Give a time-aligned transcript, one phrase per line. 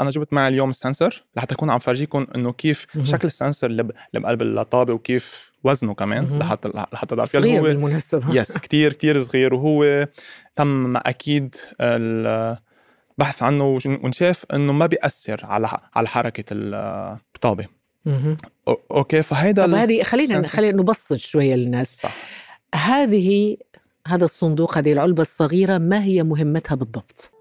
[0.00, 3.04] أنا جبت معي اليوم ال sensor لحتى أكون عم فرجيكم إنه كيف مهم.
[3.04, 6.38] شكل ال sensor اللي بقلب الطابة وكيف وزنه كمان.
[6.38, 10.08] لحتى لحتى تعرف صغير هو بالمناسبة yes كتير كتير صغير وهو
[10.56, 17.66] تم أكيد البحث عنه ونشاف إنه ما بيأثر على على حركة الطابه
[18.90, 20.42] okay فهيدا طب هذه خلينا.
[20.42, 22.14] خلينا نبسط شوية للناس صح
[22.74, 23.56] هذه
[24.06, 27.33] هذا الصندوق هذه العلبة الصغيرة ما هي مهمتها بالضبط؟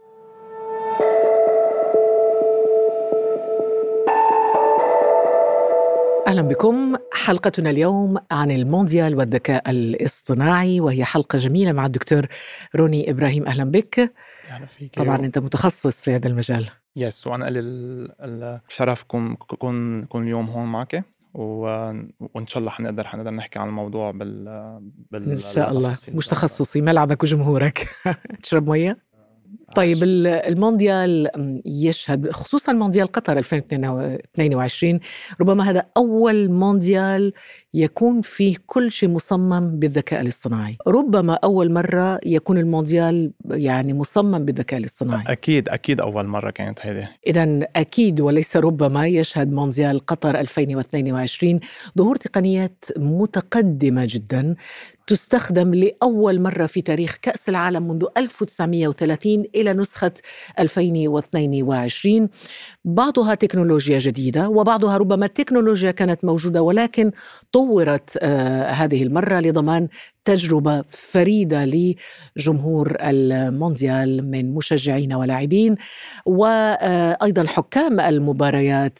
[6.34, 6.96] أهلا بكم.
[7.14, 12.28] حلقتنا اليوم عن المونديال والذكاء الاصطناعي وهي حلقة جميلة مع الدكتور
[12.76, 13.48] روني إبراهيم.
[13.48, 14.14] أهلا بك.
[14.96, 16.70] طبعا أنت متخصص في هذا المجال.
[16.96, 21.04] يس وأنا لي ال- الشرف كون كون كون اليوم هون معك.
[21.34, 24.44] وإن شاء الله حنقدر حنقدر نحكي عن الموضوع بال
[25.12, 25.94] بال إن شاء الله.
[26.08, 27.90] مش تخصصي ملعبك وجمهورك.
[28.44, 28.98] تشرب مية؟
[29.76, 31.30] طيب ال- المونديال
[31.66, 35.00] يشهد خصوصا مونديال قطر 2022
[35.42, 37.34] ربما هذا أول مونديال
[37.74, 40.78] يكون فيه كل شيء مصمم بالذكاء الاصطناعي.
[40.88, 45.24] ربما أول مرة يكون المونديال يعني مصمم بالذكاء الاصطناعي.
[45.28, 51.60] أكيد أكيد أول مرة كانت هيدي إذا أكيد وليس ربما يشهد مونديال قطر 2022
[51.98, 54.56] ظهور تقنيات متقدمة جدا
[55.08, 60.12] تستخدم لأول مرة في تاريخ كأس العالم منذ 1930 إلى نسخة
[60.60, 62.30] 2022
[62.86, 67.12] بعضها تكنولوجيا جديدة وبعضها ربما تكنولوجيا كانت موجودة ولكن
[67.52, 69.88] طورت آه هذه المرة لضمان
[70.26, 71.66] تجربة فريدة
[72.38, 75.76] لجمهور المونديال من مشجعين ولاعبين.
[76.26, 79.00] وأيضا حكام المباريات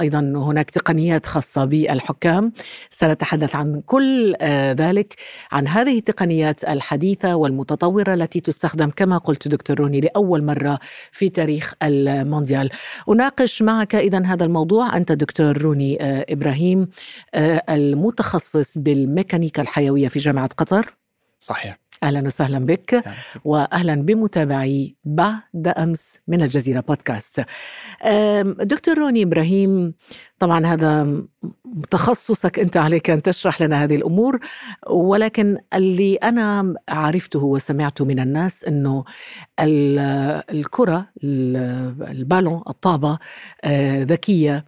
[0.00, 2.52] أيضا هناك تقنيات خاصة بالحكام.
[2.90, 5.14] سنتحدث عن كل آه، ذلك
[5.52, 10.78] عن هذه التقنيات الحديثة والمتطورة التي تستخدم كما قلت دكتور روني لأول مرة
[11.10, 12.70] في تاريخ المونديال.
[13.08, 14.96] أناقش معك اذا هذا الموضوع.
[14.96, 16.88] أنت دكتور روني آه، إبراهيم
[17.34, 20.96] آه، المتخصص بالميكانيكا الحيوية في جامعة قطر.
[21.40, 21.78] صحيح.
[22.02, 23.04] أهلا وسهلا بك.
[23.44, 27.44] واهلا بمتابعي بعد أمس من الجزيرة بودكاست.
[28.60, 29.94] دكتور روني إبراهيم
[30.38, 31.22] طبعا هذا
[31.90, 34.38] تخصصك أنت عليك أن تشرح لنا هذه الأمور
[34.90, 39.04] ولكن اللي أنا عرفته وسمعته من الناس إنه
[39.60, 39.98] ال-
[40.50, 41.56] الكرة ال-
[42.10, 43.18] البالون الطابة
[43.64, 44.64] آه، ذكية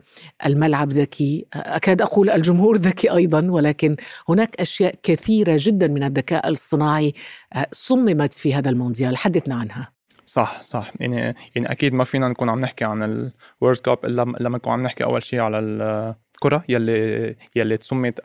[0.47, 3.97] الملعب ذكي أكاد أقول الجمهور ذكي أيضا ولكن
[4.29, 7.15] هناك أشياء كثيرة جدا من الذكاء الاصطناعي
[7.53, 9.17] آه، صممت في هذا المونديال.
[9.17, 9.98] حدثنا عنها.
[10.29, 10.93] صح صح.
[11.01, 11.17] يعني
[11.55, 13.31] يعني أكيد ما فينا نكون عم نحكي عن
[13.63, 18.21] الورد كاب إلا لما نكون عم نحكي أول شيء على الكره يلي يلي تسمت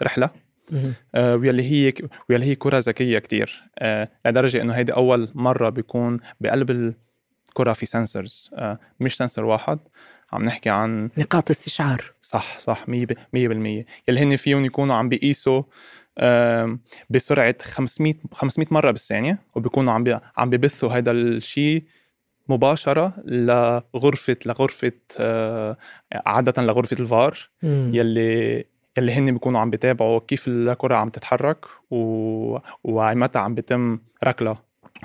[0.00, 0.30] الرحلة.
[1.14, 1.92] آه، واللي هي
[2.30, 3.62] واللي هي كرة ذكية كتير.
[3.78, 6.70] آه، لدرجة إنه هيدي أول مرة بيكون بقلب
[7.50, 8.50] الكرة في سنسرز
[9.00, 9.78] مش سنسر واحد.
[10.32, 12.12] عم نحكي عن نقاط استشعار.
[12.20, 12.88] صح صح.
[12.88, 15.62] 100% 100% يلي هن فيهم يكونوا عم بيقيسوا
[17.10, 21.84] بسرعة 500 500 مرة بالثانية وبيكونوا عم عم ببثوا هذا الشيء
[22.48, 25.76] مباشرة لغرفه لغرفة آه،
[26.26, 27.90] عادة لغرفة الفار مم.
[27.94, 28.64] يلي
[28.98, 32.58] يلي هن بيكونوا عم بيتابعوا كيف الكرة عم تتحرك و...
[32.84, 34.62] ومتى عم بيتم ركلها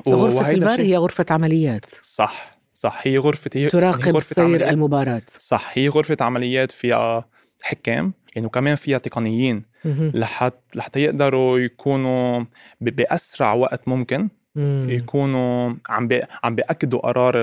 [0.07, 4.43] غرفة الفار شيء- هي غرفة عمليات صح صح هي غرفة هي هي تراقب غرفة سير
[4.45, 4.69] عمليات.
[4.73, 7.25] المباراة صح هي غرفة عمليات فيها
[7.61, 9.63] حكام يعني وكمان فيها تقنيين.
[9.85, 12.45] لحتى لحتى يقدروا يكونوا
[12.81, 12.89] ب...
[12.89, 14.87] بأسرع وقت ممكن مم.
[14.89, 16.21] يكونوا عم بي...
[16.43, 17.41] عم بيأكدوا قرار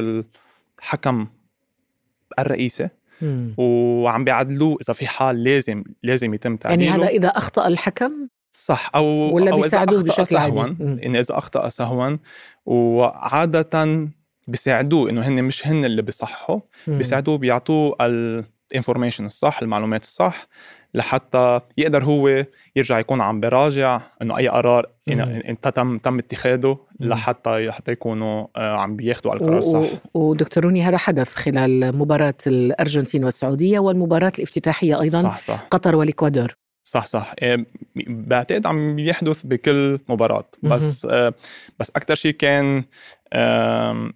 [0.79, 1.27] الحكم
[2.39, 2.89] الرئيسي.
[3.57, 8.91] وعم بيعدلوه إذا في حال لازم لازم يتم يعني تعديله هذا إذا أخطأ الحكم صح
[8.95, 9.05] أو
[9.35, 10.67] ولا إذا بيساعدوه أخطأ بشكل؟ سهوا.
[10.81, 12.17] إن إذا أخطأ سهوا
[12.67, 14.09] وعاده
[14.49, 16.61] بيساعدوه إنه هن مش هن اللي بيصحوا.
[16.87, 17.97] بيساعدوه بيعطوه
[18.73, 20.47] الانفورميشن الصح المعلومات الصح
[20.95, 22.45] لحتى يقدر هو
[22.77, 24.87] يرجع يكون عم براجع إنه أي قرار
[25.49, 26.79] انت تم تم اتخاذه.
[27.01, 29.79] لحتى حتى يكونوا آه، عم بياخذوا على القرار الصح.
[30.15, 35.67] و- ودكتور روني هذا حدث خلال مباراة الأرجنتين والسعودية والمباراة الافتتاحية أيضا صح صح.
[35.71, 36.57] قطر والإكوادور.
[36.85, 37.35] صح صح.
[37.43, 37.67] إيه،
[38.07, 40.45] بعتقد عم يحدث بكل مباراة.
[40.63, 41.35] بس آه،
[41.81, 42.85] بس أكثر شيء كان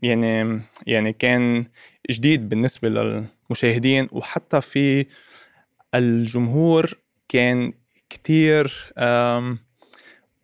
[0.02, 1.64] يعني يعني كان
[2.10, 2.88] جديد بالنسبة
[3.54, 5.06] للمشاهدين وحتى في
[5.94, 6.94] الجمهور
[7.28, 7.72] كان
[8.10, 8.92] كتير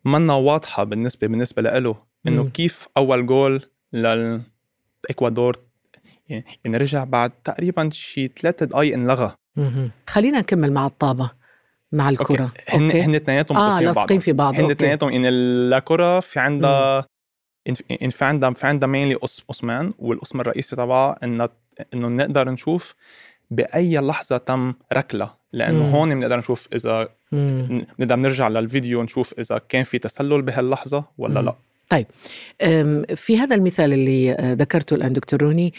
[0.05, 1.95] منا واضحة بالنسبة بالنسبة له
[2.27, 2.49] إنه مم.
[2.49, 3.61] كيف أول جول
[3.93, 5.59] للإكوادور
[6.29, 9.35] يعني يعني رجع بعد تقريبا شي ثلاثة دقايق انلغى.
[10.07, 11.31] خلينا نكمل مع الطابة
[11.91, 12.77] مع الكرة okay.
[12.77, 14.73] هن هن اثنيناتهم آه متصلين لاصقين في بعض هن okay.
[14.73, 17.01] اثنيناتهم ان الكرة في عندها
[17.69, 19.15] إن- في عندها في عندها mainly
[19.47, 21.49] قسمان والقسم الرئيسي تبعها انها
[21.93, 22.95] إنه نقدر نشوف
[23.51, 25.91] بأي لحظة تم ركلة لأنه مم.
[25.91, 27.85] هون بنقدر نشوف إذا مم.
[27.99, 31.45] نقدر نرجع للفيديو نشوف إذا كان في تسلل بهاللحظة ولا مم.
[31.45, 31.55] لا
[32.63, 35.73] أم، في هذا المثال اللي آه، ذكرته الآن دكتور روني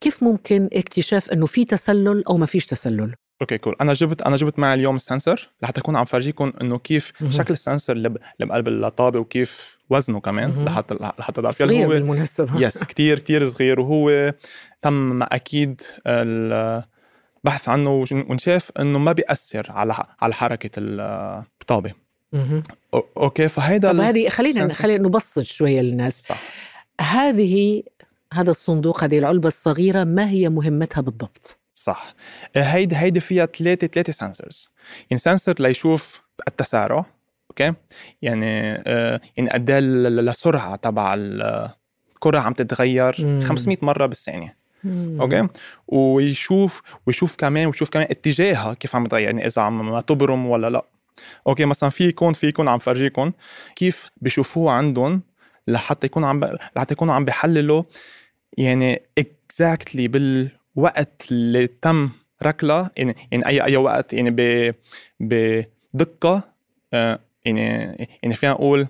[0.00, 4.36] كيف ممكن اكتشاف أنه في تسلل أو ما فيش تسلل okay cool أنا جبت أنا
[4.36, 7.30] جبت معي اليوم ال sensor لحتى اكون عم فرجيكم إنه كيف مهم.
[7.30, 10.64] شكل ال sensor اللي بقلب الطابة وكيف وزنه كمان.
[10.64, 12.60] لحتى لحتى تعرف صغير هو بالمناسبة.
[12.66, 14.34] yes كتير كتير صغير وهو
[14.82, 21.92] تم أكيد البحث عنه ونشاف إنه ما بيأثر على على حركة الطابة.
[23.16, 24.68] okay فهيدا طب هذه خلينا.
[24.68, 26.26] خلينا نبسط شوية للناس.
[26.26, 26.42] صح.
[27.00, 27.82] هذه
[28.32, 32.14] هذا الصندوق هذه العلبة الصغيرة ما هي مهمتها بالضبط؟ صح.
[32.56, 34.68] هيدي هيدي فيها ثلاثة ثلاثة sensors
[35.10, 37.04] يعني sensor ليشوف التسارع
[37.50, 37.72] okay؟
[38.22, 38.50] يعني
[38.86, 41.68] آه يعني قد إيه ال- ال- السرعة تبع ال-
[42.14, 43.40] الكرة عم تتغير مم.
[43.42, 44.56] 500 مرة بالثانية.
[45.20, 45.48] okay؟
[45.88, 50.84] ويشوف ويشوف كمان ويشوف كمان اتجاهها كيف عم تغير يعني إذا عم تبرم ولا لأ.
[51.46, 53.32] okay؟ مثلا في يكون في يكون عم فرجيكم
[53.76, 55.22] كيف بيشوفوه عندهم
[55.68, 56.44] لحتى يكونوا عم.
[56.76, 57.82] لحتى يكونوا عم بيحللوا
[58.58, 60.08] يعني exactly
[60.76, 62.10] بالوقت اللي تم
[62.42, 64.74] ركلة يعني يعني أي أي وقت يعني ب
[65.94, 66.42] بدقة
[66.94, 67.62] آه، يعني
[68.22, 68.86] يعني فينا نقول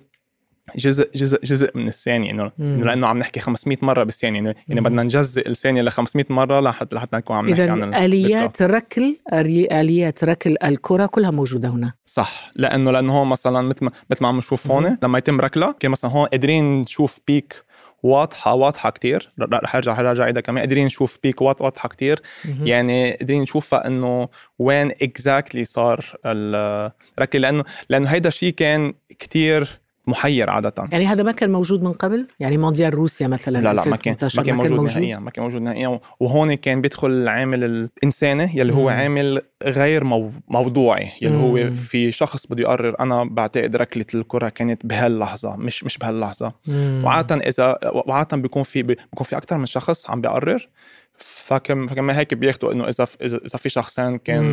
[0.75, 4.81] جزء جزء جزء من الثانية إنه لأنه عم نحكي 500 مرة بالثانية يعني, يعني.
[4.81, 8.61] بدنا نجزء الثانية ل 500 مره لحتى لحتى نكون عم نحكي إذا عن ال- آليات
[8.61, 14.23] ركل آليات ركل الكرة كلها موجودة هنا صح لأنه لأنه هون مثلا مثل ما مثل
[14.23, 14.97] ما عم نشوف هون.
[15.03, 17.64] لما يتم ركلة كان مثلا هون قادرين نشوف peak
[18.05, 19.31] واضحة واضحة كتير.
[19.39, 20.59] رح أرجع رح أرجع اعيدها كمان.
[20.59, 22.21] قادرين نشوف peak واض- واضحة كتير.
[22.45, 22.67] مهم.
[22.67, 24.29] يعني قادرين نشوفها إنه
[24.59, 31.31] وين exactly صار الركله لأنه لأنه هيدا الشيء كان كتير محير عادة يعني هذا ما
[31.31, 34.55] كان موجود من قبل يعني مونديال روسيا مثلا لا لا ما كان 2018 ما كان
[34.55, 38.89] موجود نهائيا ما كان موجود نهائيا وهون كان بيدخل العامل الإنساني يلي هو مم.
[38.89, 41.41] عامل غير مو موضوعي يلي مم.
[41.41, 47.01] هو في شخص بده يقرر أنا بعتقد ركلة الكرة كانت بهاللحظة مش مش بهاللحظة مم.
[47.05, 50.69] وعاده اذا وعاده بيكون في بيكون في أكثر من شخص عم بيقرر
[51.17, 54.43] فكم فكمان هيك بياخذوا إنه إذا اذا في شخصين كان.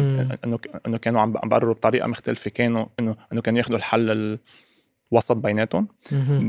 [0.45, 4.39] انه إنه كانوا عم بيقرروا بطريقة مختلفة كانوا انه إنه كانوا ياخذوا الحل
[5.13, 5.89] الوسط بيناتهم.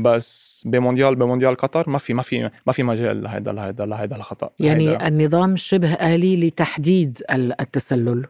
[0.02, 4.50] بس بمونديال بمونديال قطر ما في ما في ما في مجال لهيدا لهيدا لهيدا الخطأ.
[4.60, 8.26] يعني هيدا النظام شبه آلي لتحديد ال- التسلل.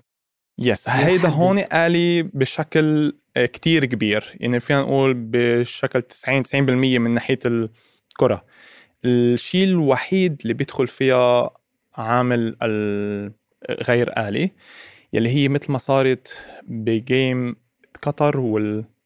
[0.58, 1.28] يس هيدا.
[1.28, 4.32] هون آلي بشكل آه، كتير كبير.
[4.34, 8.44] يعني فينا نقول بشكل 90 90% من ناحية الكرة.
[9.04, 11.50] الشيء الوحيد اللي بيدخل فيها
[11.96, 12.56] عامل
[13.70, 14.50] الغير آلي
[15.12, 16.38] يلي هي مثل ما صارت
[16.68, 17.56] بجيم
[18.02, 18.38] قطر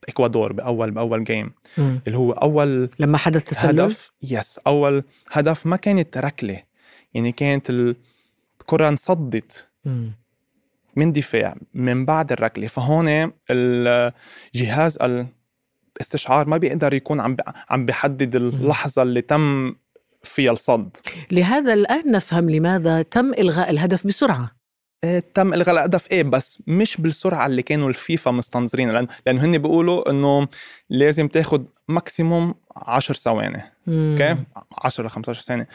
[0.02, 2.00] والإكوادور بأول بأول جيم مم.
[2.06, 6.62] اللي هو أول لما حدث تسلل؟ هدف يس أول هدف ما كانت ركلة.
[7.14, 9.66] يعني كانت الكرة انصدت.
[10.96, 12.66] من دفاع من بعد الركلة.
[12.66, 14.98] فهون الجهاز
[15.96, 17.36] الاستشعار ما بيقدر يكون عم
[17.70, 19.74] عم بيحدد اللحظة اللي تم
[20.22, 20.96] فيها الصد.
[21.30, 24.40] لهذا الآن نفهم لماذا تم إلغاء الهدف بسرعة.
[24.40, 24.57] إيه
[25.34, 30.10] تم إلغاء الهدف إيه بس مش بالسرعة اللي كانوا الفيفا مستنظرين لأن لأنه هن بيقولوا
[30.10, 30.48] إنه
[30.90, 33.62] لازم تاخذ maximum 10 ثواني.
[33.88, 34.37] okay
[34.78, 35.68] 10 ل 15 ثانية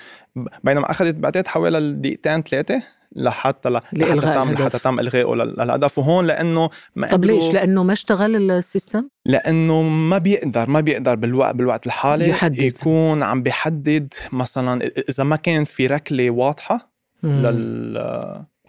[0.63, 2.81] بينما أخذت بعتقد حوالي دقيقتين ثلاثة
[3.15, 4.61] لحتى لحتى تم الهدف.
[4.61, 9.07] لحتى تم الغائه لل- للهدف وهون لأنه ما طب ليش؟ لأنه ما اشتغل ال system؟
[9.25, 12.59] لأنه ما بيقدر ما بيقدر بالوقت بالوقت الحالي يحدد.
[12.59, 17.41] يكون عم بيحدد مثلا إذا ما كان في ركلة واضحة مم.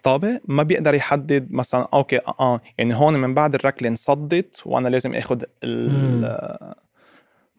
[0.05, 5.15] للطابه ما بيقدر يحدد مثلا okay آه يعني هون من بعد الركلة انصدت وأنا لازم
[5.15, 5.41] اخذ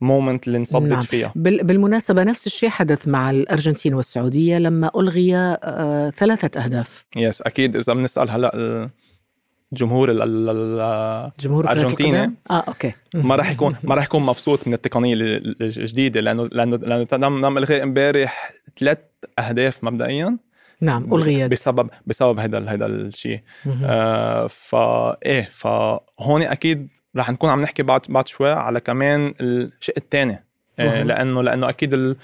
[0.03, 1.01] ال moment اللي انصدت نعم.
[1.01, 7.43] فيها بال- بالمناسبة نفس الشيء حدث مع الأرجنتين والسعودية لما ألغي آه، ثلاثة أهداف yes
[7.43, 8.91] أكيد إذا بنسأل هلأ
[9.73, 12.25] الجمهور ال- ال- ال- جمهور كرة أرجنتينا.
[12.25, 16.47] القدم؟ آه okay ما راح يكون ما راح يكون مبسوط من التقنية ال- الجديدة لأنه
[16.53, 18.99] لأنه لأنه تم إلغاء امبارح ثلاث
[19.39, 20.39] أهداف مبدئيا
[20.81, 23.41] نعم ألغيت بسبب بسبب هذا هذا الشيء.
[23.85, 29.95] آه فا إيه فهون أكيد رح نكون عم نحكي بعد بعد شوي على كمان الشق
[29.97, 30.45] الثاني
[30.79, 31.03] آه.
[31.03, 32.17] لأنه لأنه أكيد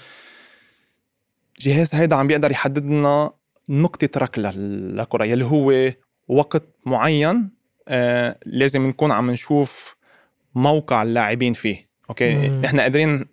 [1.59, 3.31] الجهاز هيدا عم بيقدر يحدد لنا
[3.69, 5.91] نقطة ركلة للكرة يلي هو
[6.27, 7.49] وقت معين
[7.87, 9.95] آه لازم نكون عم نشوف
[10.55, 12.61] موقع اللاعبين فيه أوكي مم.
[12.61, 13.25] نحن قادرين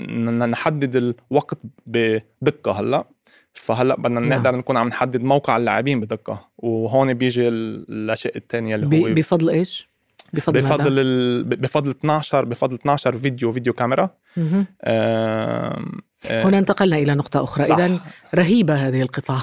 [0.51, 3.05] نحدد الوقت بدقة هلأ
[3.55, 4.29] فهلأ بدنا نعم.
[4.39, 9.51] نقدر نكون عم نحدد موقع اللاعبين بدقة وهون بيجي ال- الشيء الثاني اللي هو بفضل
[9.51, 9.91] إيش؟
[10.33, 11.45] بفضل؟ بفضل ال...
[11.45, 14.11] بفضل 12 بفضل 12 فيديو فيديو كاميرا.
[14.39, 17.65] آم، آه، هنا انتقلنا إلى نقطة أخرى.
[17.65, 18.01] اذا
[18.35, 19.37] رهيبة هذه القطع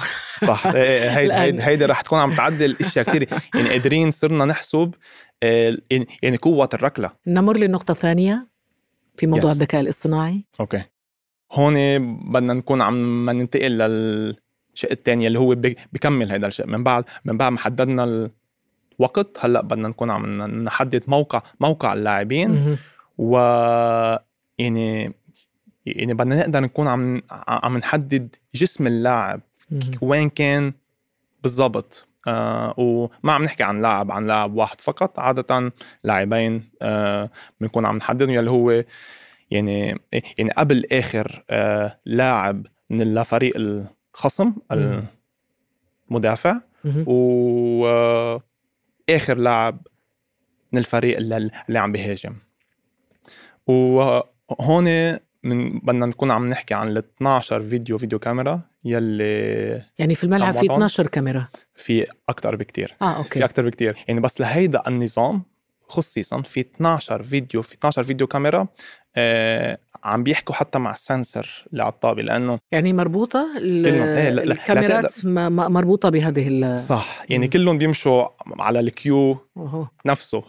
[0.46, 1.40] صح إيه، هيدي الآن.
[1.40, 4.94] هيدي هيدي رح تكون عم تعدل اشياء كثير يعني قادرين صرنا نحسب
[5.42, 5.76] آه،
[6.22, 8.48] يعني- قوة الركلة نمر للنقطة الثانية
[9.16, 9.54] في موضوع Yes.
[9.54, 10.82] الذكاء الاصطناعي أوكي
[11.52, 11.74] هون
[12.32, 15.54] بدنا نكون عم ننتقل للشق الثاني اللي هو
[15.92, 18.30] بكمل هذا الشيء من بعد من بعد ما حددنا
[19.00, 22.76] الوقت هلأ بدنا نكون عم نحدد موقع موقع اللاعبين.
[23.18, 23.38] و
[24.58, 25.12] يعني
[25.86, 29.40] يعني بدنا نقدر نكون عم عم نحدد جسم اللاعب.
[30.00, 30.72] وين كان
[31.42, 32.06] بالضبط.
[32.28, 35.18] آه وما عم نحكي عن لاعب عن لاعب واحد فقط.
[35.18, 35.72] عادة
[36.04, 38.84] لاعبين آه بنكون عم نحددهم يلي هو
[39.50, 40.00] يعني
[40.38, 44.52] يعني قبل آخر آه لاعب من الفريق الخصم.
[46.10, 47.04] المدافع مهم.
[47.08, 48.42] واخر
[49.38, 49.86] لاعب
[50.72, 52.34] من الفريق اللي, اللي عم بيهاجم
[53.66, 60.24] وهون من بدنا نكون عم نحكي عن ال 12 فيديو فيديو كاميرا يلي يعني في
[60.24, 60.76] الملعب في طبعاً.
[60.76, 65.42] 12 كاميرا في أكثر بكتير آه في okay أكثر بكتير يعني بس لهيدا النظام
[65.88, 68.68] خصيصا في 12 فيديو في 12 video camera آه
[70.04, 73.46] عم بيحكوا حتى مع ال sensor اللي على الطابه لأنه يعني مربوطة.
[73.58, 77.50] إيه، الكاميرات م- م- مربوطة بهذه ال صح يعني مم.
[77.50, 78.26] كلهم بيمشوا
[78.58, 79.86] على ال queue أوهو.
[80.06, 80.42] نفسه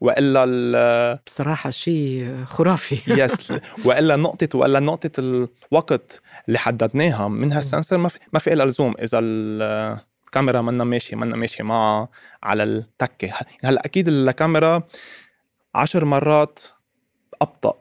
[0.00, 3.52] وإلا ال- بصراحة شيء خرافي yes
[3.84, 8.94] وإلا نقطة وإلا نقطة الوقت اللي حددناها من هالسنسر ما في ما في لها لزوم
[9.02, 12.08] إذا الكاميرا منا ماشية منا ماشية معها
[12.42, 13.32] على التكة
[13.64, 14.82] هلا أكيد الكاميرا
[15.74, 16.60] عشر مرات
[17.42, 17.74] أبطأ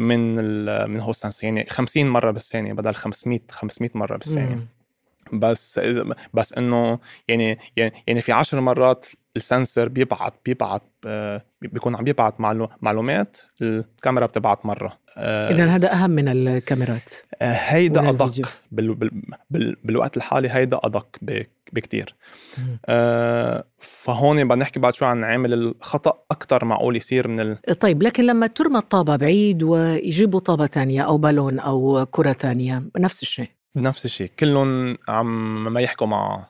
[0.00, 4.54] من ال من هو السنسر يعني 50 مرة بالثانية بدل 500 500 مرة بالثانية.
[4.54, 4.66] مم.
[5.40, 5.80] بس
[6.34, 12.04] بس إنه يعني يعني يعني في عشر مرات السنسر بيبعت بيبعت آه، بيكون عم
[12.40, 14.98] معلو- معلومات الكاميرا بتبعت مرة.
[15.16, 17.10] آه، اذا هذا أهم من الكاميرات.
[17.42, 18.48] آه، هيدا أدق.
[18.72, 19.10] بال بال
[19.50, 22.14] بال بالوقت الحالي هيدا أدق بك- بكتير.
[23.78, 26.18] فهون بدنا نحكي بعد شوي عن عامل الخطأ.
[26.40, 27.78] أكثر معقول يصير من ال...
[27.80, 33.22] طيب لكن لما ترمى الطابة بعيد ويجيبوا طابة تانية أو بالون أو كرة تانية نفس
[33.22, 33.48] الشيء.
[33.76, 34.30] نفس الشيء.
[34.38, 36.46] كلهم عم ما يحكوا مع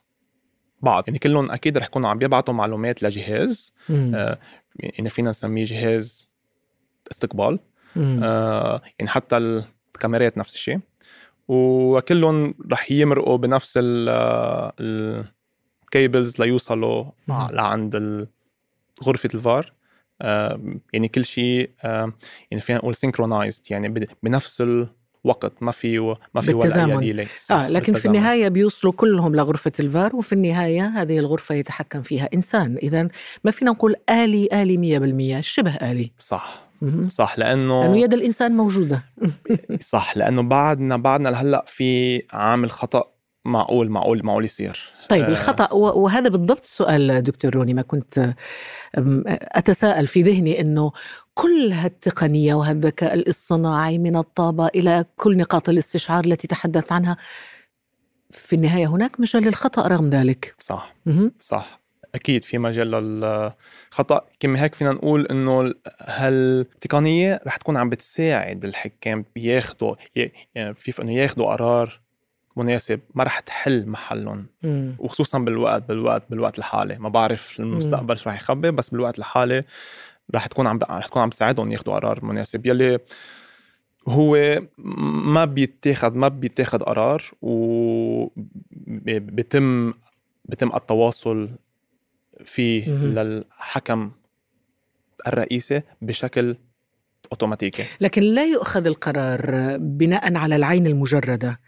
[0.82, 1.04] بعض.
[1.06, 3.72] يعني كلهم أكيد رح يكونوا عم يبعتوا معلومات لجهاز.
[3.88, 4.12] مم.
[4.14, 4.38] آه،
[4.76, 6.28] يعني فينا نسميه جهاز
[7.10, 7.58] استقبال.
[7.96, 8.20] مم.
[8.24, 9.36] آه، يعني حتى
[9.94, 10.78] الكاميرات نفس الشيء.
[11.48, 14.72] وكلهم رح يمرقوا بنفس ال-
[15.84, 17.48] ال cables ليوصلوا مم.
[17.50, 18.26] لعند
[19.04, 19.72] غرفة الفار.
[20.92, 24.62] يعني كل شيء يعني فينا نقول synchronized يعني بنفس
[25.24, 25.98] الوقت ما في
[26.34, 27.00] ما في ولا بالتزامن.
[27.00, 32.28] delay آه لكن في النهاية بيوصلوا كلهم لغرفة الفار وفي النهاية هذه الغرفة يتحكم فيها
[32.34, 32.76] إنسان.
[32.76, 33.08] إذا
[33.44, 36.12] ما فينا نقول آلي مية بالمية شبه آلي.
[36.18, 36.70] صح.
[37.08, 39.02] صح لأنه لأنه يد الإنسان موجودة.
[39.80, 43.04] صح لأنه بعدنا بعدنا لهلأ في عامل خطأ.
[43.44, 44.90] معقول معقول معقول يصير.
[45.08, 45.28] طيب آه.
[45.28, 48.34] الخطأ و- وهذا بالضبط سؤال دكتور روني ما كنت
[48.98, 50.92] أم، أتساءل في ذهني أنه
[51.34, 57.16] كل هالتقنية وهالذكاء الاصطناعي من الطابة إلى كل نقاط الاستشعار التي تحدثت عنها
[58.30, 60.94] في النهاية هناك مجال للخطأ رغم ذلك؟ صح.
[61.06, 61.32] مهم.
[61.38, 61.80] صح.
[62.14, 64.20] أكيد في مجال للخطأ.
[64.40, 71.02] كما هيك فينا نقول إنه هالتقنية رح تكون عم بتساعد الحكام ياخذوا ي- يعني في
[71.02, 72.00] إنه ياخذوا قرار
[72.60, 74.46] مناسب ما رح تحل محلهم.
[74.98, 76.98] وخصوصا بالوقت بالوقت بالوقت الحالي.
[76.98, 79.64] ما بعرف المستقبل شو رح يخبي بس بالوقت الحالي
[80.34, 82.66] رح تكون عم رح تكون عم تساعدهم ياخذوا قرار مناسب.
[82.66, 82.98] يلي
[84.08, 84.60] هو
[85.24, 88.34] ما بيتاخد ما بيتاخد قرار وبيتم
[90.44, 91.50] بيتم التواصل
[92.44, 92.90] فيه.
[92.90, 94.10] للحكم
[95.26, 96.56] الرئيسي بشكل
[97.32, 97.84] أوتوماتيكي.
[98.00, 101.60] لكن لا يؤخذ القرار بناء على العين المجردة.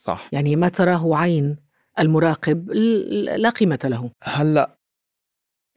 [0.00, 1.56] صح يعني ما تراه عين
[1.98, 2.70] المراقب
[3.36, 4.76] لا قيمة له هلأ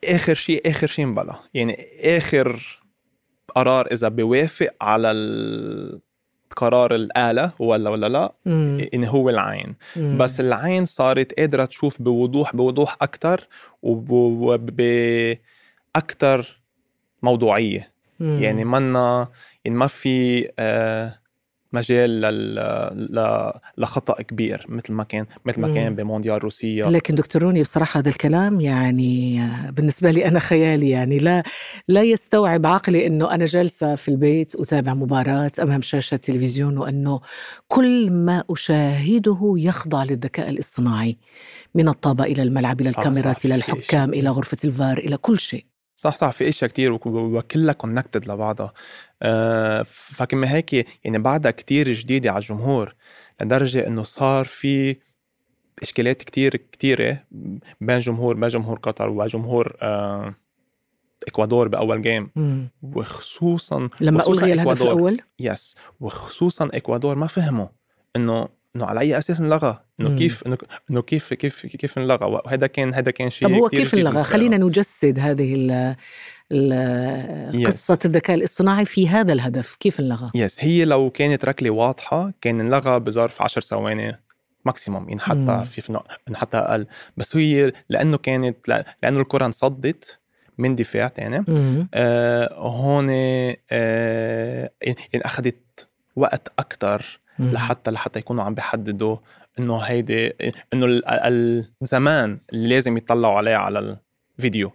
[0.06, 1.88] آخر شيء آخر شيء مبلا يعني
[2.18, 2.80] آخر
[3.56, 5.12] قرار إذا بيوافق على
[6.56, 8.88] قرار الآلة ولا ولا لا مم.
[8.94, 10.18] إن هو العين مم.
[10.18, 13.48] بس العين صارت قادرة تشوف بوضوح بوضوح أكتر
[13.82, 15.34] وبأكتر
[17.22, 18.40] موضوعية مم.
[18.42, 19.28] يعني منا
[19.66, 21.23] يعني ما في آه،
[21.74, 22.56] مجال لل...
[22.96, 23.52] ل...
[23.78, 25.74] لخطأ كبير مثل ما كان مثل ما.
[25.74, 31.18] كان بمونديال روسيا لكن دكتور روني بصراحة هذا الكلام يعني بالنسبة لي أنا خيالي يعني
[31.18, 31.44] لا
[31.88, 37.22] لا يستوعب عقلي أنه أنا جالسة في البيت أتابع مباراة أمام شاشة التلفزيون وأنه
[37.68, 41.18] كل ما أشاهده يخضع للذكاء الاصطناعي
[41.76, 44.20] من الطابة إلى الملعب صح، الكاميرات في الحكام شيء.
[44.20, 45.66] إلى غرفة الفار إلى كل شيء
[46.04, 48.74] صح صح في إشياء كتير وك- وكلها connected لبعضها
[49.22, 50.74] آه، فكما هيك
[51.06, 52.96] يعني بعدها كتير جديدة على الجمهور
[53.42, 54.96] لدرجة إنه صار في
[55.82, 57.24] اشكالات كتير كتيرة
[57.82, 60.36] بين جمهور بين جمهور قطر وجمهور آه،
[61.28, 62.70] إكوادور بأول game مم.
[62.84, 64.82] وخصوصا لما ألغي الهدف.
[64.82, 67.68] الأول yes وخصوصا إكوادور ما فهموا
[68.16, 70.16] إنه إنه على أي أساس انلغى إنه.
[70.18, 70.44] كيف
[70.90, 74.58] انه كيف كيف كيف انلغى وهذا كان هذا كان شيء طب هو كيف انلغى خلينا.
[74.58, 75.96] نجسد هذه ال
[76.52, 77.68] ال- Yes.
[77.68, 82.60] قصة الذكاء الاصطناعي في هذا الهدف كيف انلغى yes هي لو كانت ركلة واضحة كان
[82.60, 84.20] انلغى بظرف 10 ثواني
[84.66, 85.64] maximum حتى مم.
[85.64, 86.00] في
[86.34, 86.88] حتى أقل
[87.18, 88.68] بس هي لأنه كانت
[89.04, 90.20] لأنه الكرة انصدت
[90.58, 91.46] من دفاع تاني.
[91.94, 97.20] آه هون آه يعني أخذت وقت أكثر.
[97.40, 99.18] لحتى لحتى يكونوا عم بيحددوا
[99.60, 100.28] إنه هيدي
[100.74, 103.98] إنه ال- الزمان اللي لازم يطلعوا عليه على
[104.38, 104.72] الفيديو.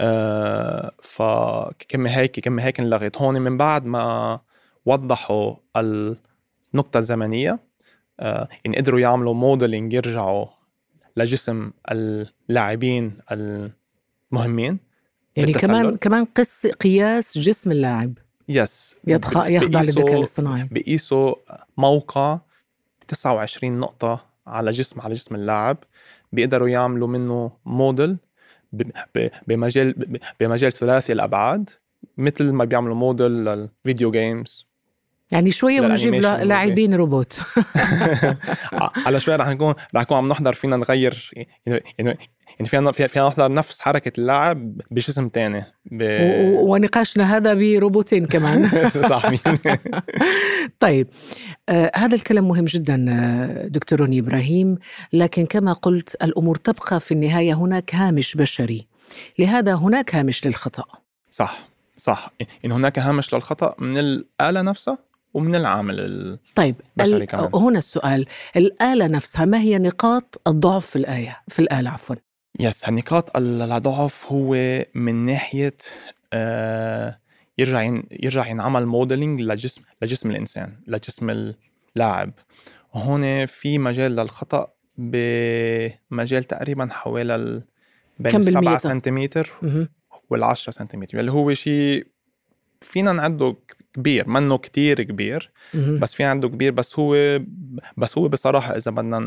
[0.00, 4.40] آه فكما هيك كما هيك انلغت هون من بعد ما
[4.86, 7.58] وضحوا النقطة الزمنية
[8.20, 10.46] آه يعني قدروا يعملوا موديلينج يرجعوا
[11.16, 14.78] لجسم اللاعبين المهمين
[15.36, 15.52] يعني.
[15.52, 18.12] كمان كمان قس قياس جسم اللاعب
[18.48, 20.68] yes يدخ- يخضع للذكاء الاصطناعي.
[20.70, 21.34] بقيسوا
[21.76, 22.38] موقع
[23.08, 25.76] 29 نقطة على جسم على جسم اللاعب.
[26.32, 28.16] بيقدروا يعملوا منه موديل
[29.46, 31.70] بمجال بمجال ثلاثي الأبعاد
[32.18, 34.67] مثل ما بيعملوا model لل video games
[35.32, 37.40] يعني ونجيب لل animation لا- لاعبين روبوت.
[39.06, 41.48] على شوي رح نكون رح نكون عم نحضر فينا نغير يعني
[41.98, 42.18] يعني
[42.58, 45.64] يعني فينا فينا نحضر نفس حركة اللاعب بجسم تاني.
[45.90, 46.02] ب...
[46.02, 48.70] و- ونقاشنا هذا بروبوتين كمان.
[49.10, 49.22] صح
[50.80, 51.08] طيب
[51.68, 54.78] آه هذا الكلام مهم جدا آه، دكتور روني إبراهيم.
[55.12, 58.86] لكن كما قلت الأمور تبقى في النهاية هناك هامش بشري.
[59.38, 60.84] لهذا هناك هامش للخطأ.
[61.30, 61.58] صح
[61.96, 62.30] صح.
[62.64, 64.98] إن هناك هامش للخطأ من الآلة نفسها؟
[65.38, 66.38] ومن العامل ال...
[66.54, 67.50] طيب بشري ال- كمان.
[67.54, 68.26] هنا السؤال
[68.56, 72.16] الآلة نفسها ما هي نقاط الضعف في الآية في الآلة عفوا
[72.60, 74.54] yes نقاط الضعف هو
[74.94, 75.76] من ناحية
[76.32, 77.18] آه
[77.58, 78.02] يرجع ين...
[78.10, 81.52] يرجع ينعمل modeling لجسم لجسم الإنسان لجسم
[81.96, 82.32] اللاعب
[82.94, 87.62] وهون في مجال للخطأ بمجال تقريبا حوالي ال...
[88.20, 89.88] بين كم بالمية السبعة طب؟ سنتيمتر مهم.
[90.30, 92.06] والعشرة سنتيمتر اللي هو شيء
[92.80, 93.56] فينا نعده
[93.98, 95.50] كبير منه كتير كبير.
[95.74, 96.72] بس في عنده كبير.
[96.72, 97.40] بس هو
[97.96, 99.18] بس هو بصراحة إذا بدنا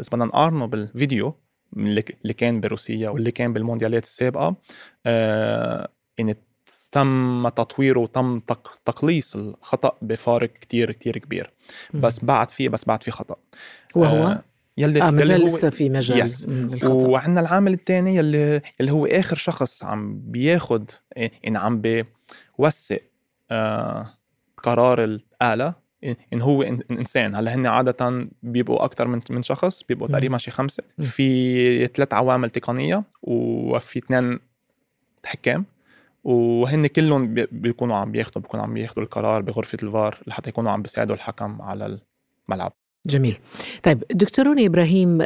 [0.00, 1.34] إذا بدنا نقارنه بالفيديو
[1.76, 4.56] اللي كان بروسيا واللي كان بالمونديالات السابقة
[5.06, 6.36] آه يعني
[6.92, 11.50] تم تطويره وتم تق- تقليص الخطأ بفارق كتير كتير كبير.
[11.94, 13.36] بس بعد في بس بعد في خطأ.
[13.94, 14.42] وهو آه
[14.78, 19.84] يلي آه مازال لسه في مجال للخطا وعندنا العامل الثاني يلي اللي هو آخر شخص
[19.84, 23.00] عم بياخد يعني عم بيوثق
[23.50, 24.13] آه
[24.64, 25.74] قرار الآلة
[26.32, 27.34] ان هو إنسان.
[27.34, 30.08] هلأ هن عادة بيبقوا أكثر من من شخص بيبقوا.
[30.08, 30.82] تقريبا شي خمسة.
[31.00, 34.38] في ثلاث عوامل تقنية وفي اثنين
[35.24, 35.64] حكام.
[36.24, 40.82] وهن كلهم بي- بيكونوا عم بياخذوا بيكونوا عم بياخذوا القرار بغرفة الفار لحتى يكونوا عم
[40.82, 41.98] بيساعدوا الحكم على
[42.48, 42.72] الملعب.
[43.06, 43.38] جميل.
[43.82, 45.18] طيب دكتور روني إبراهيم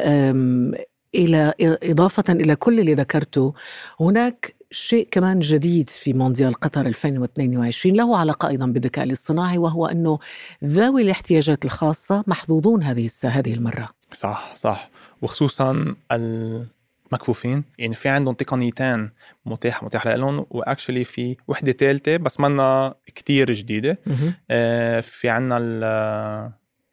[1.16, 3.54] أم، إلى إضافة إلى كل اللي ذكرته
[4.00, 10.18] هناك شيء كمان جديد في مونديال قطر 2022 له علاقة أيضا بالذكاء الاصطناعي وهو أنه
[10.64, 13.88] ذوي الاحتياجات الخاصة محظوظون هذه هذه المرة.
[14.12, 14.90] صح صح.
[15.22, 17.64] وخصوصا المكفوفين.
[17.78, 19.10] يعني في عندهم تقنيتين
[19.46, 23.98] متاح متاح لهم وأكشلي في وحدة ثالثه بس منا كتير جديدة.
[24.06, 24.34] مهم.
[24.50, 25.58] آه، في عنا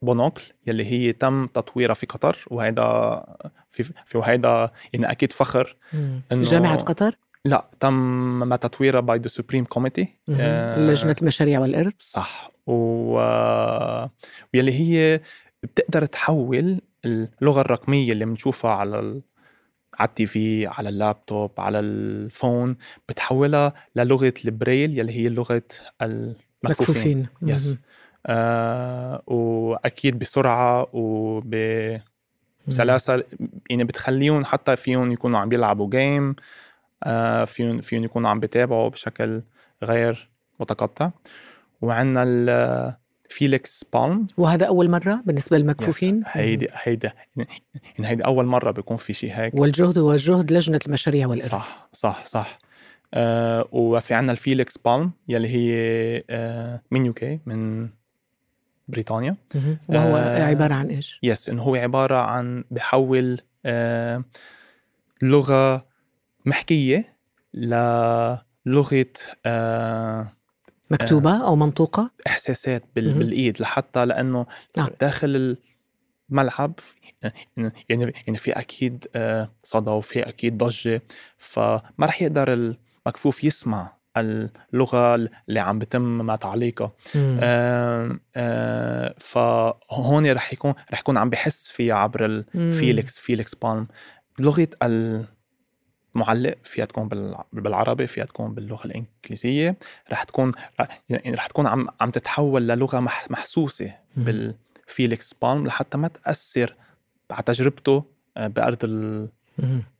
[0.05, 3.23] ال Bonocle يلي هي تم تطويرها في قطر وهيدا
[3.69, 6.21] في في وهيدا يعني أكيد فخر مم.
[6.33, 10.07] إنه- جامعة قطر لا تم تطويرها by the Supreme Committee.
[10.77, 12.73] لجنة المشاريع والإرث صح و...
[14.53, 15.21] واللي هي
[15.63, 19.21] بتقدر تحول اللغة الرقمية اللي بنشوفها على ال...
[19.99, 22.75] على التي في على اللابتوب على ال phone
[23.09, 25.61] بتحولها للغة البريل يلي هي لغة
[26.01, 27.77] المكفوفين مكفوفين yes.
[28.25, 32.03] آه وأكيد بسرعة وبسلاسه
[33.69, 36.35] يعني بتخليهم حتى فيهم يكونوا عم بيلعبوا game
[37.03, 39.41] آه فيهم فيهم يكونوا عم بيتابعوا بشكل
[39.83, 41.11] غير متقطع.
[41.81, 42.23] وعندنا
[43.29, 47.49] ال Feelix Palm وهذا أول مرة بالنسبة للمكفوفين؟ هيدي هيدا يعني
[47.99, 49.53] هيدي أول مرة بيكون في شيء هيك.
[49.55, 51.51] والجهد هو جهد لجنة المشاريع والإرث.
[51.51, 52.59] صح صح صح.
[53.13, 57.89] آه وفي عندنا ال Feelix Palm يلي هي آه من UK من
[58.87, 59.35] بريطانيا.
[59.87, 64.23] وهو آه، عبارة عن إيش؟ yes إنه هو عبارة عن بحول آه
[65.21, 65.85] لغة
[66.45, 67.17] محكية
[67.53, 69.05] للغة
[69.45, 70.27] آه
[70.91, 73.13] مكتوبة أو منطوقة إحساسات بال...
[73.13, 74.45] بالإيد لحتى لأنه
[74.77, 74.89] نعم.
[75.01, 75.57] داخل
[76.31, 76.79] الملعب
[77.21, 81.01] يعني يعني يعني في أكيد آه، صدى وفي أكيد ضجة
[81.37, 86.91] فما رح يقدر المكفوف يسمع اللغة اللي عم بتم مع تعليقها.
[87.15, 92.25] آه، آه، فهون رح يكون رح يكون عم بحس فيها عبر.
[92.55, 93.87] ال Feelix Feelix Palm
[94.39, 94.67] لغة
[96.15, 99.75] المعلق فيها تكون بال- بالعربي فيها تكون باللغة الإنجليزية
[100.11, 100.51] رح تكون
[101.09, 103.93] يعني رح تكون عم عم تتحول للغة مح- محسوسة.
[104.17, 106.75] بال Feelix Palm لحتى ما تأثر
[107.31, 108.03] على تجربته
[108.37, 108.77] آه، بأرض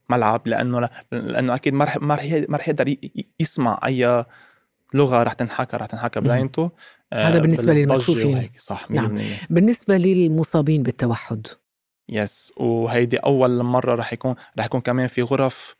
[0.08, 0.14] مم.
[0.14, 2.94] الملعب لأنه لأنه أكيد ما رح ما رح ما رح يقدر
[3.40, 4.24] يسمع أي
[4.94, 6.26] لغة رح تنحكى رح تنحكى مم.
[6.26, 6.70] بعينته
[7.12, 7.38] آه، هذا
[7.72, 8.34] للمكفوفين.
[8.34, 9.18] وهيك صح 100% نعم.
[9.50, 11.46] بالنسبة للمصابين بالتوحد
[12.08, 15.76] يس وهيدي أول مرة رح يكون رح يكون كمان في غرف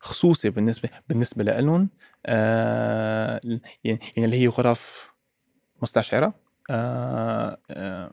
[0.00, 1.88] خصوصي بالنسبة بالنسبة لهم
[2.26, 5.12] آه يعني يعني اللي هي غرف
[5.82, 6.34] مستشعرة
[6.70, 8.10] آه آه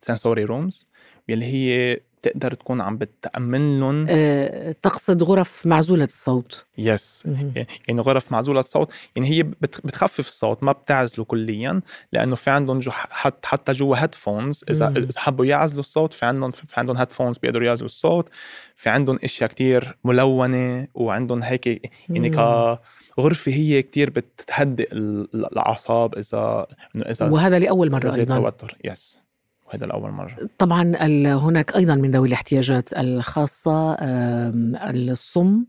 [0.00, 0.86] sensory rooms
[1.28, 6.64] يلي هي بتقدر تكون عم بتأمن لهم آه، تقصد غرف معزولة الصوت.
[6.78, 7.22] yes.
[7.26, 7.52] مهم.
[7.88, 8.92] يعني غرف معزولة الصوت.
[9.16, 11.80] يعني هي بت- بتخفف الصوت ما بتعزله كليا
[12.12, 14.96] لأنه في عندهم جو حتى حتى جوا headphones إذا مم.
[14.96, 18.28] إذا حبوا يعزلوا الصوت في عندهم في عندهم headphones بيقدروا يعزلوا الصوت.
[18.76, 22.34] في عندهم أشياء كتير ملونة وعندهم هيك يعني مم.
[23.16, 28.50] كغرفة هي كتير بتهدئ ال- الأعصاب إذا إنه إذا وهذا لأول مرة زاد أيضا.
[28.50, 28.76] توتر.
[28.84, 29.18] يس.
[29.74, 30.34] وهذا لأول مرة.
[30.58, 30.94] طبعا
[31.34, 35.64] هناك أيضا من ذوي الاحتياجات الخاصة آم، الصم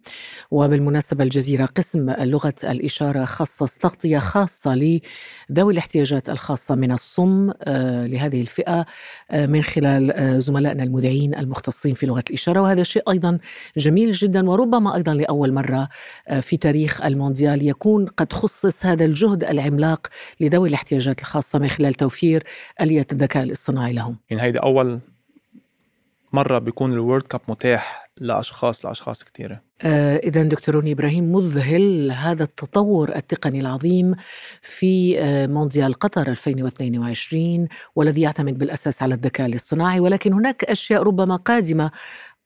[0.52, 8.42] وبالمناسبة الجزيرة قسم لغة الإشارة خصص تغطيه خاصة لذوي الاحتياجات الخاصة من الصم آه، لهذه
[8.42, 8.86] الفئة
[9.32, 12.62] آه، من خلال آه، زملائنا المذيعين المختصين في لغة الإشارة.
[12.62, 13.38] وهذا شيء أيضا
[13.78, 15.90] جميل جدا وربما أيضا لأول مرة
[16.28, 20.08] آه، في تاريخ المونديال يكون قد خصص هذا الجهد العملاق
[20.40, 22.44] لذوي الاحتياجات الخاصة من خلال توفير
[22.82, 23.95] آلية الذكاء الاصطناعي.
[23.96, 24.18] لهم.
[24.30, 25.00] يعني هيدي أول
[26.34, 33.16] مرة بيكون الورد كاب متاح لأشخاص لأشخاص كثيره آه إذا دكتور إبراهيم مذهل هذا التطور
[33.16, 34.16] التقني العظيم
[34.62, 41.36] في آه مونديال قطر 2022 والذي يعتمد بالأساس على الذكاء الاصطناعي ولكن هناك أشياء ربما
[41.36, 41.92] قادمة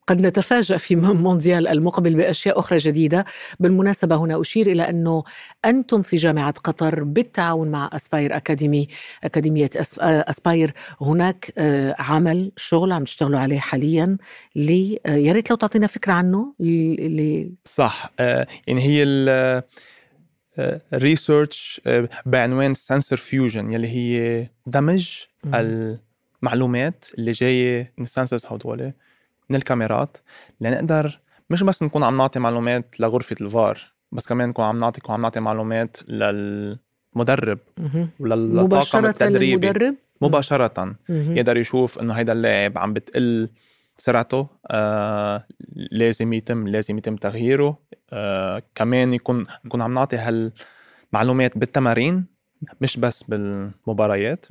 [0.10, 3.26] قد نتفاجأ في مونديال المقبل بأشياء أخرى جديدة
[3.60, 5.24] بالمناسبة هنا أشير إلى أنه
[5.66, 8.88] أنتم في جامعة قطر بالتعاون مع Aspire Academy
[9.24, 14.18] أكاديمية أس- آه، أسباير هناك آه، عمل شغل عم تشتغلوا عليه حاليا
[14.56, 18.14] لي آه، يا ريت لو تعطينا فكرة عنه ل- ل- صح
[18.68, 19.64] يعني هي ال
[20.94, 21.82] ال research
[22.26, 25.10] بعنوان sensor fusion يلي هي دمج.
[26.44, 28.94] المعلومات اللي جاية من السنسورز هدول
[29.50, 30.18] من الكاميرات
[30.62, 33.82] لنقدر مش بس نكون عم نعطي معلومات لغرفة الفار
[34.12, 37.60] بس كمان نكون عم نعطي عم نعطي معلومات للمدرب.
[38.20, 41.38] وللطاقم التدريبي للمدرب مباشرة مهم.
[41.38, 43.50] يقدر يشوف إنه هيدا اللاعب عم بتقل
[43.98, 47.78] سرعته آه لازم يتم لازم يتم تغييره
[48.10, 52.26] آه كمان يكون نكون عم نعطي هالمعلومات بالتمارين
[52.82, 54.46] مش بس بالمباريات.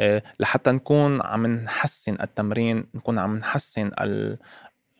[0.00, 4.38] آه لحتى نكون عم نحسن التمرين نكون عم نحسن ال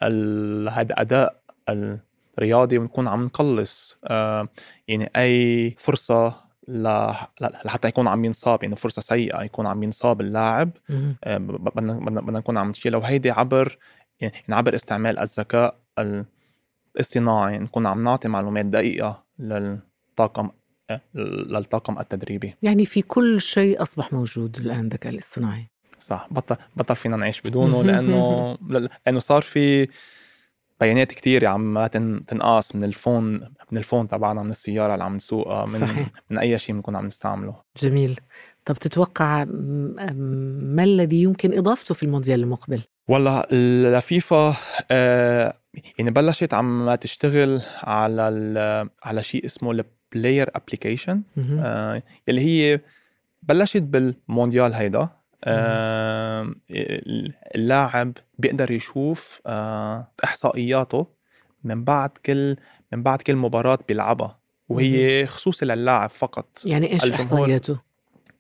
[0.03, 4.49] ال هذا أداء الرياضي ونكون عم نقلص آه
[4.89, 10.71] يعني أي فرصة لحتى يكون عم ينصاب يعني فرصة سيئة يكون عم ينصاب اللاعب.
[11.25, 13.79] آه، بدنا بدنا نكون عم نشيلها وهيدي عبر
[14.21, 15.77] يعني عبر استعمال الذكاء
[16.97, 20.51] الاصطناعي نكون عم نعطي معلومات دقيقة للطاقم
[21.15, 22.55] للطاقم التدريبي.
[22.63, 25.71] يعني في كل شيء أصبح موجود الآن الذكاء الاصطناعي.
[25.99, 28.59] صح بطل بطل فينا نعيش بدونه لأنه
[29.07, 29.89] لأنه صار في
[30.81, 33.33] بيانات كتير عم تن- تنقاس من الفون
[33.73, 36.09] من الفون تبعنا من السيارة اللي عم نسوقها من صحيح.
[36.31, 37.55] من أي شيء بنكون عم نستعمله.
[37.83, 38.21] جميل.
[38.65, 44.55] طب تتوقع ما الذي يمكن إضافته في المونديال المقبل؟ والله الفيفا
[44.91, 45.55] آه
[45.99, 49.75] يعني بلشت عم تشتغل على على شيء اسمه
[50.15, 51.23] ال player application.
[51.59, 52.81] آه اللي هي
[53.43, 55.09] بلشت بالمونديال هيدا.
[55.45, 56.55] آه
[57.55, 61.07] اللاعب بيقدر يشوف آه إحصائياته
[61.65, 62.57] من بعد كل
[62.93, 64.39] من بعد كل مباراة بيلعبها.
[64.69, 66.63] وهي خصوصي للاعب فقط.
[66.65, 67.81] يعني إيش الجمهور- إحصائياته؟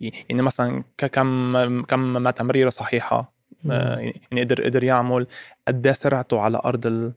[0.00, 3.32] يعني مثلا كم كم ما تمريرة صحيحة
[3.70, 3.98] آه،.
[3.98, 5.26] يعني قدر قدر يعمل
[5.68, 7.12] قد إيه سرعته على أرض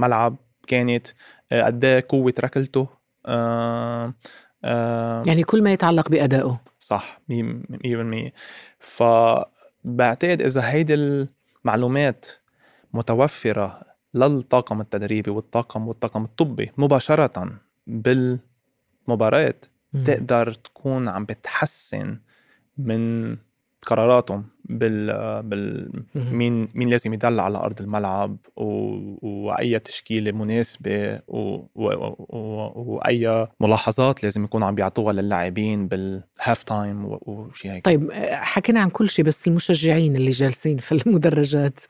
[0.00, 1.06] الملعب كانت
[1.52, 2.88] آه، قد إيه قوة ركلته.
[3.26, 4.14] آه،
[4.64, 6.60] آه، يعني كل ما يتعلق بأدائه.
[6.78, 8.32] صح 100%
[8.78, 12.26] فبعتقد إذا هيدي المعلومات
[12.92, 13.80] متوفرة
[14.14, 17.50] للطاقم التدريبي والطاقم والطاقم الطبي مباشرة
[17.86, 19.54] بالمباراة
[20.04, 22.18] تقدر تكون عم بتحسن
[22.78, 23.36] من
[23.86, 28.64] قراراتهم بال بال مين مين لازم يدل على أرض الملعب و...
[29.22, 31.38] وأي تشكيلة مناسبة و...
[31.74, 31.92] و...
[32.18, 32.72] و...
[32.74, 37.84] وأي ملاحظات لازم يكونوا عم بيعطوها للاعبين بال half time وشيء هيك.
[37.84, 41.80] طيب حكينا عن كل شيء بس المشجعين اللي جالسين في المدرجات.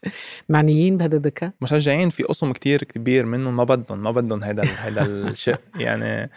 [0.48, 5.06] معنيين بهذا الذكاء؟ مشجعين في قسم كتير كبير منهم ما بدهم ما بدهم هذا هذا
[5.06, 6.30] الشيء يعني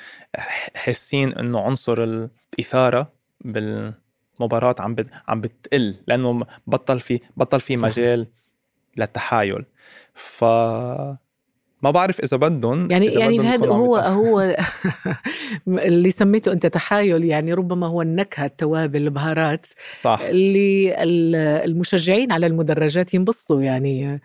[0.76, 3.12] حاسين إنه عنصر الإثارة
[3.45, 3.93] بال
[4.39, 4.95] مباراة عم.
[5.28, 8.28] عم بتقل لأنه بطل في بطل في مجال
[8.97, 9.65] للتحايل
[10.13, 10.43] ف
[11.84, 14.39] ما بعرف إذا بدهم يعني إذا يعني هذا هو هو
[15.67, 20.95] اللي سميته أنت تحايل يعني ربما هو النكهة التوابل البهارات صح اللي
[21.65, 24.21] المشجعين على المدرجات ينبسطوا يعني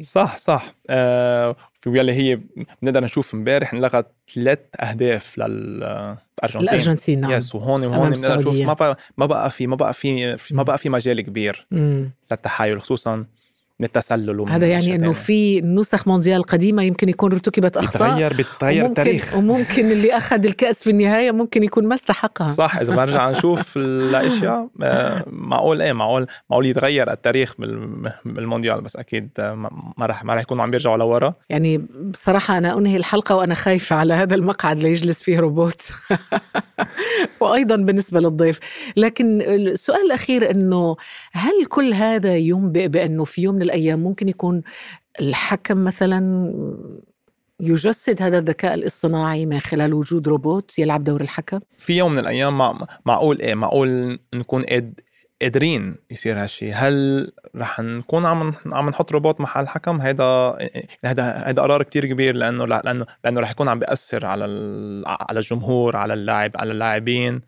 [0.00, 0.74] صح صح.
[0.90, 2.40] آه في ويلي هي
[2.82, 7.30] بنقدر نشوف امبارح انلغت ثلاث أهداف للارجنتين الارجنتين نعم.
[7.30, 8.56] يس وهون وهون بنقدر نشوف.
[8.60, 12.10] ما بقى ما بقى في ما بقى في ما بقى في مجال كبير مم.
[12.30, 13.24] للتحايل خصوصا
[13.80, 18.32] من التسلل ومن هذا يعني إنه في نسخ مونديال قديمة يمكن يكون ارتكبت أخطاء بتغير
[18.32, 23.30] بتغير التاريخ وممكن اللي أخذ الكأس في النهاية ممكن يكون ما استحقها صح إذا بنرجع
[23.30, 27.54] نشوف الأشياء آه، معقول إيه؟ معقول معقول يتغير التاريخ
[28.24, 29.30] بالمونديال بس أكيد
[29.98, 31.34] ما راح ما راح يكونوا عم بيرجعوا لورا.
[31.48, 31.78] يعني
[32.10, 35.82] بصراحة أنا أنهي الحلقة وأنا خايفة على هذا المقعد ليجلس فيه روبوت.
[37.40, 38.60] وأيضا بالنسبة للضيف
[38.96, 40.96] لكن السؤال الأخير إنه
[41.32, 44.62] هل كل هذا ينبئ بأنه في يوم من الأيام ممكن يكون
[45.20, 46.52] الحكم مثلا
[47.60, 52.58] يجسد هذا الذكاء الاصطناعي من خلال وجود روبوت يلعب دور الحكم؟ في يوم من الأيام
[53.06, 54.62] معقول إيه معقول نكون
[55.42, 60.58] قادرين يصير هالشيء هل رح نكون عم عم نحط روبوت محل الحكم؟ هيدا
[61.04, 64.44] هيدا هيدا قرار كتير كبير لأنه لأنه لأنه رح يكون عم بيأثر على
[65.06, 67.40] على الجمهور على اللاعب على اللاعبين.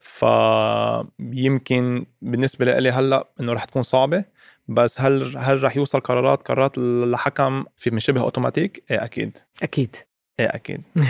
[0.00, 4.24] فيمكن بالنسبة لي هلأ إنه رح تكون صعبة.
[4.68, 9.38] بس هل هل رح يوصل قرارات قرارات الحكم في من شبه أوتوماتيك؟ إيه أكيد.
[9.62, 9.96] أكيد.
[10.42, 10.82] إيه أكيد.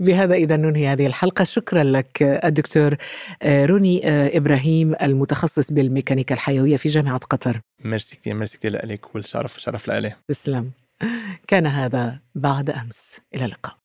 [0.00, 1.44] بهذا إذا ننهي هذه الحلقة.
[1.44, 2.96] شكرا لك الدكتور
[3.44, 4.00] روني
[4.36, 7.60] إبراهيم المتخصص بالميكانيكا الحيوية في جامعة قطر.
[7.84, 10.70] ميرسي كثير ميرسي كثير لك والشرف شرف لإلي تسلم.
[11.48, 13.20] كان هذا بعد أمس.
[13.34, 13.76] إلى اللقاء.